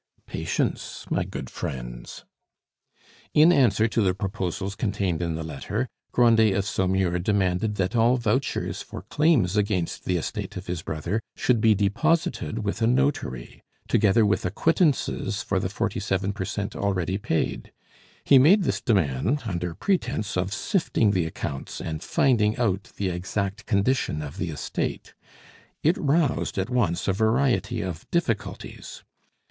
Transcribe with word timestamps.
"Patience, 0.25 1.05
my 1.11 1.23
good 1.23 1.47
friends!" 1.47 2.25
In 3.35 3.51
answer 3.51 3.87
to 3.89 4.01
the 4.01 4.15
proposals 4.15 4.73
contained 4.73 5.21
in 5.21 5.35
the 5.35 5.43
letter, 5.43 5.87
Grandet 6.11 6.55
of 6.55 6.65
Saumur 6.65 7.19
demanded 7.19 7.75
that 7.75 7.95
all 7.95 8.17
vouchers 8.17 8.81
for 8.81 9.03
claims 9.03 9.55
against 9.55 10.05
the 10.05 10.17
estate 10.17 10.57
of 10.57 10.65
his 10.65 10.81
brother 10.81 11.21
should 11.35 11.61
be 11.61 11.75
deposited 11.75 12.63
with 12.65 12.81
a 12.81 12.87
notary, 12.87 13.61
together 13.87 14.25
with 14.25 14.43
acquittances 14.43 15.43
for 15.43 15.59
the 15.59 15.69
forty 15.69 15.99
seven 15.99 16.33
per 16.33 16.45
cent 16.45 16.75
already 16.75 17.19
paid; 17.19 17.71
he 18.23 18.39
made 18.39 18.63
this 18.63 18.81
demand 18.81 19.43
under 19.45 19.75
pretence 19.75 20.35
of 20.35 20.51
sifting 20.51 21.11
the 21.11 21.27
accounts 21.27 21.79
and 21.79 22.01
finding 22.01 22.57
out 22.57 22.91
the 22.95 23.09
exact 23.09 23.67
condition 23.67 24.23
of 24.23 24.37
the 24.37 24.49
estate. 24.49 25.13
It 25.83 25.95
roused 25.99 26.57
at 26.57 26.71
once 26.71 27.07
a 27.07 27.13
variety 27.13 27.81
of 27.83 28.09
difficulties. 28.09 29.03